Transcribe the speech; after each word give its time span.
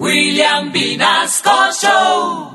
William 0.00 0.72
Vinasco 0.72 1.50
Show. 1.80 2.50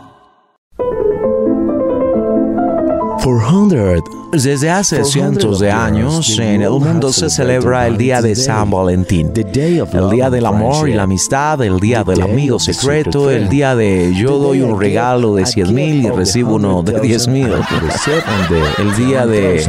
Desde 4.34 4.70
hace 4.70 5.06
cientos 5.06 5.60
de 5.60 5.72
años, 5.72 6.38
en 6.38 6.62
el 6.62 6.72
mundo 6.72 7.14
se 7.14 7.30
celebra 7.30 7.88
el 7.88 7.98
Día 7.98 8.22
de 8.22 8.36
San 8.36 8.70
Valentín, 8.70 9.32
el 9.36 10.10
Día 10.10 10.30
del 10.30 10.46
Amor 10.46 10.90
y 10.90 10.94
la 10.94 11.04
Amistad, 11.04 11.62
el 11.62 11.80
Día 11.80 12.04
del 12.04 12.22
Amigo 12.22 12.60
Secreto, 12.60 13.32
el 13.32 13.48
Día 13.48 13.74
de 13.76 14.14
yo 14.14 14.38
doy 14.38 14.62
un 14.62 14.78
regalo 14.78 15.36
de 15.36 15.46
100 15.46 15.74
mil 15.74 16.06
y 16.06 16.10
recibo 16.10 16.56
uno 16.56 16.84
de 16.84 17.00
10 17.00 17.28
mil, 17.30 17.48
el 17.48 18.96
Día 18.98 19.26
de 19.26 19.66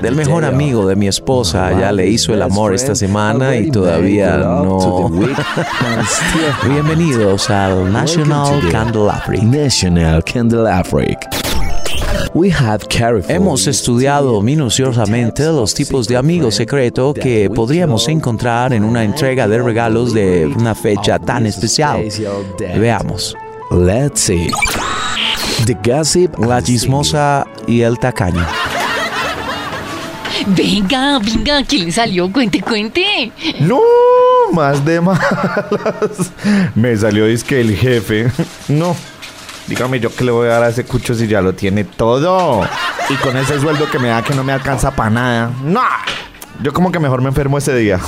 del 0.00 0.14
mejor 0.14 0.44
amigo 0.44 0.86
de 0.86 0.96
mi 0.96 1.08
esposa. 1.08 1.78
Ya 1.78 1.92
le 1.92 2.06
hizo 2.06 2.32
el 2.32 2.42
amor 2.42 2.74
esta 2.74 2.94
semana 2.94 3.56
y 3.56 3.70
todavía 3.70 4.36
no. 4.38 5.10
Bienvenidos 6.68 7.50
al 7.50 7.92
National 7.92 8.60
Candle 8.70 9.10
Africa. 9.10 9.42
National 9.44 10.24
Candle 10.24 10.70
Africa. 10.70 11.28
Hemos 13.28 13.66
estudiado 13.66 14.40
minuciosamente 14.40 15.44
los 15.46 15.74
tipos 15.74 16.06
de 16.06 16.16
amigo 16.16 16.50
secreto 16.50 17.12
que 17.12 17.50
podríamos 17.50 18.08
encontrar 18.08 18.72
en 18.72 18.84
una 18.84 19.02
entrega 19.02 19.48
de 19.48 19.60
regalos 19.60 20.14
de 20.14 20.46
una 20.46 20.74
fecha 20.74 21.18
tan 21.18 21.46
especial. 21.46 22.04
Veamos. 22.78 23.36
Let's 23.70 24.20
see. 24.20 24.50
The 25.66 25.76
gossip, 25.84 26.38
la 26.38 26.62
chismosa 26.62 27.46
y 27.66 27.82
el 27.82 27.98
tacaño. 27.98 28.46
Venga, 30.46 31.18
venga, 31.18 31.62
¿quién 31.64 31.86
le 31.86 31.92
salió? 31.92 32.30
Cuente, 32.32 32.60
cuente. 32.60 33.32
No, 33.60 33.80
más 34.52 34.84
de 34.84 35.00
malas. 35.00 36.32
Me 36.74 36.96
salió 36.96 37.26
disque 37.26 37.60
el 37.60 37.76
jefe. 37.76 38.30
No. 38.68 38.96
Dígame 39.66 40.00
yo 40.00 40.14
que 40.14 40.24
le 40.24 40.32
voy 40.32 40.48
a 40.48 40.52
dar 40.52 40.62
a 40.64 40.68
ese 40.70 40.84
cucho 40.84 41.14
si 41.14 41.26
ya 41.26 41.40
lo 41.40 41.54
tiene 41.54 41.84
todo. 41.84 42.66
Y 43.08 43.14
con 43.16 43.36
ese 43.36 43.60
sueldo 43.60 43.88
que 43.90 43.98
me 43.98 44.08
da 44.08 44.22
que 44.22 44.34
no 44.34 44.42
me 44.42 44.52
alcanza 44.52 44.90
para 44.90 45.10
nada. 45.10 45.50
No. 45.62 45.82
Yo 46.62 46.72
como 46.74 46.92
que 46.92 46.98
mejor 46.98 47.22
me 47.22 47.28
enfermo 47.28 47.56
ese 47.58 47.74
día. 47.74 47.98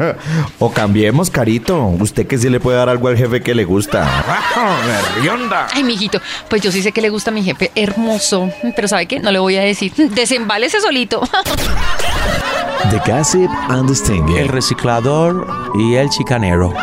o 0.58 0.72
cambiemos, 0.72 1.30
carito. 1.30 1.86
Usted 1.86 2.26
que 2.26 2.36
sí 2.36 2.48
le 2.48 2.58
puede 2.58 2.76
dar 2.78 2.88
algo 2.88 3.08
al 3.08 3.16
jefe 3.16 3.42
que 3.42 3.54
le 3.54 3.64
gusta. 3.64 4.06
Ay, 5.72 5.84
mijito, 5.84 6.20
pues 6.48 6.62
yo 6.62 6.72
sí 6.72 6.82
sé 6.82 6.92
que 6.92 7.00
le 7.00 7.10
gusta 7.10 7.30
a 7.30 7.34
mi 7.34 7.42
jefe 7.42 7.70
hermoso. 7.74 8.50
Pero 8.74 8.88
¿sabe 8.88 9.06
qué? 9.06 9.20
No 9.20 9.30
le 9.30 9.38
voy 9.38 9.56
a 9.56 9.62
decir. 9.62 9.92
Desembálese 9.96 10.80
solito. 10.80 11.22
the 12.90 12.98
gossip 13.10 13.50
and 13.68 13.88
the 13.88 14.40
El 14.40 14.48
reciclador 14.48 15.46
y 15.74 15.94
el 15.94 16.08
chicanero. 16.10 16.74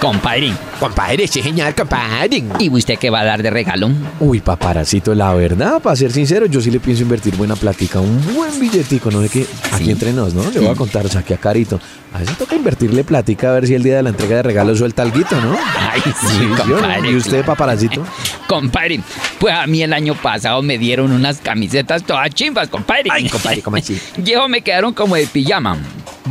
Compadre. 0.00 0.52
Compadre, 0.78 1.26
sí, 1.26 1.42
señor, 1.42 1.74
compadre. 1.74 2.42
¿Y 2.58 2.70
usted 2.70 2.98
qué 2.98 3.10
va 3.10 3.20
a 3.20 3.24
dar 3.24 3.42
de 3.42 3.50
regalo? 3.50 3.90
Uy, 4.18 4.40
paparacito, 4.40 5.14
la 5.14 5.34
verdad, 5.34 5.80
para 5.82 5.94
ser 5.94 6.10
sincero, 6.10 6.46
yo 6.46 6.62
sí 6.62 6.70
le 6.70 6.80
pienso 6.80 7.02
invertir 7.02 7.36
buena 7.36 7.54
plática, 7.54 8.00
un 8.00 8.34
buen 8.34 8.58
billetico, 8.58 9.10
no 9.10 9.20
sé 9.20 9.28
qué, 9.28 9.46
aquí 9.72 9.90
entre 9.90 10.14
nos, 10.14 10.32
¿no? 10.32 10.50
Le 10.50 10.60
voy 10.60 10.70
a 10.70 10.74
contar, 10.74 11.06
saqué 11.10 11.34
a 11.34 11.36
Carito. 11.36 11.78
A 12.14 12.18
veces 12.18 12.36
toca 12.38 12.56
invertirle 12.56 13.04
plática 13.04 13.50
a 13.50 13.52
ver 13.52 13.66
si 13.66 13.74
el 13.74 13.82
día 13.82 13.96
de 13.96 14.02
la 14.02 14.08
entrega 14.08 14.36
de 14.36 14.42
regalos 14.42 14.78
suelta 14.78 15.02
algo, 15.02 15.18
¿no? 15.18 15.56
Ay, 15.78 16.00
sí, 16.02 16.46
compadre. 16.56 17.10
¿Y 17.10 17.16
usted, 17.16 17.44
paparacito? 17.44 18.02
Compadre, 18.48 19.00
pues 19.38 19.54
a 19.54 19.66
mí 19.66 19.82
el 19.82 19.92
año 19.92 20.14
pasado 20.14 20.62
me 20.62 20.78
dieron 20.78 21.12
unas 21.12 21.38
camisetas 21.38 22.02
todas 22.04 22.30
chimbas, 22.30 22.68
compadre. 22.68 23.10
Ay, 23.12 23.28
compadre, 23.28 23.60
¿cómo 23.60 23.76
así? 23.76 24.00
Llevo 24.24 24.48
me 24.48 24.62
quedaron 24.62 24.94
como 24.94 25.14
de 25.14 25.26
pijama. 25.26 25.76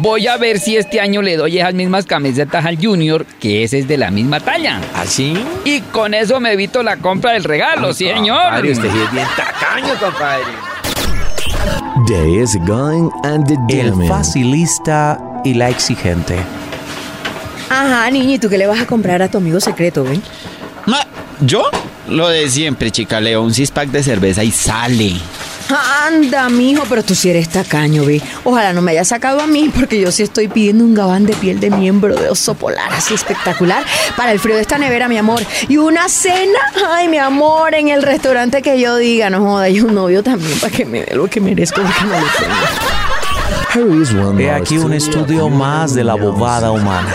Voy 0.01 0.27
a 0.27 0.37
ver 0.37 0.59
si 0.59 0.77
este 0.77 1.01
año 1.01 1.21
le 1.21 1.35
doy 1.35 1.59
esas 1.59 1.73
mismas 1.73 2.05
camisetas 2.05 2.65
al 2.65 2.77
Junior, 2.77 3.25
que 3.41 3.65
ese 3.65 3.79
es 3.79 3.87
de 3.87 3.97
la 3.97 4.11
misma 4.11 4.39
talla. 4.39 4.79
¿Así? 4.95 5.33
Y 5.65 5.81
con 5.81 6.13
eso 6.13 6.39
me 6.39 6.53
evito 6.53 6.83
la 6.83 6.95
compra 6.95 7.33
del 7.33 7.43
regalo, 7.43 7.91
señor. 7.93 8.43
Compadre, 8.43 8.71
usted 8.71 8.87
es 8.87 9.11
bien 9.11 9.27
tacaño, 9.35 9.93
compadre. 9.99 10.45
Days 12.07 12.57
going 12.65 13.09
and 13.23 13.45
the 13.45 13.57
El 13.77 13.93
facilista 14.07 15.19
y 15.43 15.53
la 15.55 15.67
exigente. 15.67 16.37
Ajá, 17.69 18.09
niño, 18.09 18.35
¿y 18.35 18.39
tú 18.39 18.47
qué 18.47 18.57
le 18.57 18.67
vas 18.67 18.79
a 18.79 18.85
comprar 18.85 19.21
a 19.21 19.29
tu 19.29 19.37
amigo 19.37 19.59
secreto, 19.59 20.05
ven? 20.05 20.23
¿Yo? 21.41 21.63
Lo 22.07 22.29
de 22.29 22.49
siempre, 22.49 22.89
chica 22.89 23.19
Leo, 23.19 23.43
un 23.43 23.53
six 23.53 23.69
pack 23.69 23.89
de 23.89 24.01
cerveza 24.01 24.45
y 24.45 24.51
sale. 24.51 25.13
Anda, 25.69 26.49
mijo, 26.49 26.83
pero 26.89 27.03
tú 27.03 27.13
sí 27.13 27.29
eres 27.29 27.49
tacaño, 27.49 28.05
ve. 28.05 28.21
Ojalá 28.43 28.73
no 28.73 28.81
me 28.81 28.91
hayas 28.91 29.09
sacado 29.09 29.41
a 29.41 29.47
mí, 29.47 29.71
porque 29.73 29.99
yo 29.99 30.11
sí 30.11 30.23
estoy 30.23 30.47
pidiendo 30.47 30.83
un 30.83 30.95
gabán 30.95 31.25
de 31.25 31.33
piel 31.33 31.59
de 31.59 31.69
miembro 31.69 32.15
de 32.15 32.29
oso 32.29 32.55
polar 32.55 32.91
así 32.91 33.13
espectacular 33.13 33.83
para 34.17 34.31
el 34.31 34.39
frío 34.39 34.55
de 34.55 34.61
esta 34.61 34.77
nevera, 34.77 35.07
mi 35.07 35.17
amor. 35.17 35.43
Y 35.67 35.77
una 35.77 36.09
cena, 36.09 36.59
ay, 36.91 37.07
mi 37.07 37.17
amor, 37.17 37.75
en 37.75 37.89
el 37.89 38.01
restaurante 38.01 38.61
que 38.61 38.79
yo 38.79 38.97
diga, 38.97 39.29
no 39.29 39.41
joda, 39.41 39.69
y 39.69 39.81
un 39.81 39.93
novio 39.93 40.23
también 40.23 40.59
para 40.59 40.75
que 40.75 40.85
me 40.85 41.03
dé 41.03 41.15
lo 41.15 41.27
que 41.27 41.39
merezco, 41.39 41.81
porque 41.81 42.05
no 42.05 42.19
lo 42.19 42.27
tengo. 42.39 42.55
He 44.39 44.51
aquí 44.51 44.77
un 44.77 44.93
estudio 44.93 45.49
más 45.49 45.93
de 45.93 46.03
la 46.03 46.15
bobada 46.15 46.71
humana. 46.71 47.13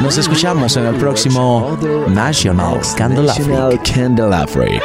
Nos 0.00 0.16
escuchamos 0.16 0.76
en 0.76 0.86
el 0.86 0.94
próximo 0.94 1.76
National 2.08 2.80
Candle 2.96 4.34
Africa. 4.34 4.84